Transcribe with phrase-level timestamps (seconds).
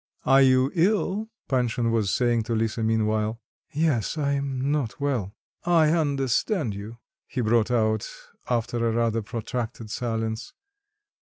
[0.25, 3.39] "Are you ill?" Panshin was saying to Lisa meanwhile.
[3.71, 8.09] "Yes, I am not well." "I understand you," he brought out
[8.49, 10.53] after a rather protracted silence.